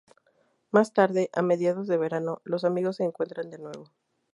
Más 0.71 0.93
tarde, 0.93 1.29
a 1.31 1.43
mediados 1.43 1.85
de 1.85 1.95
verano, 1.95 2.41
los 2.43 2.63
amigos 2.63 2.95
se 2.95 3.03
encuentran 3.03 3.51
de 3.51 3.59
nuevo. 3.59 3.91